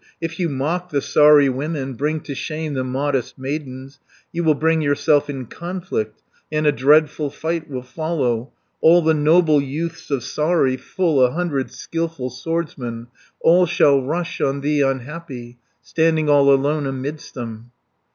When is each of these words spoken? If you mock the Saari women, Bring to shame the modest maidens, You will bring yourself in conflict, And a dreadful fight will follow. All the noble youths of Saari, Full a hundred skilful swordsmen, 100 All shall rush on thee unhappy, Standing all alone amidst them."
If 0.19 0.39
you 0.39 0.49
mock 0.49 0.89
the 0.89 0.97
Saari 0.99 1.47
women, 1.47 1.93
Bring 1.93 2.21
to 2.21 2.33
shame 2.33 2.73
the 2.73 2.83
modest 2.83 3.37
maidens, 3.37 3.99
You 4.31 4.43
will 4.43 4.55
bring 4.55 4.81
yourself 4.81 5.29
in 5.29 5.45
conflict, 5.45 6.23
And 6.51 6.65
a 6.65 6.71
dreadful 6.71 7.29
fight 7.29 7.69
will 7.69 7.83
follow. 7.83 8.49
All 8.81 9.03
the 9.03 9.13
noble 9.13 9.61
youths 9.61 10.09
of 10.09 10.21
Saari, 10.23 10.77
Full 10.79 11.21
a 11.23 11.29
hundred 11.33 11.69
skilful 11.69 12.31
swordsmen, 12.31 13.09
100 13.41 13.41
All 13.41 13.65
shall 13.67 14.01
rush 14.01 14.41
on 14.41 14.61
thee 14.61 14.81
unhappy, 14.81 15.59
Standing 15.83 16.27
all 16.31 16.51
alone 16.51 16.87
amidst 16.87 17.35
them." 17.35 17.69